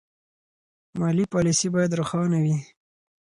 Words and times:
مالي 0.99 1.25
پالیسي 1.33 1.67
باید 1.75 1.97
روښانه 1.99 2.37
وي. 2.43 2.57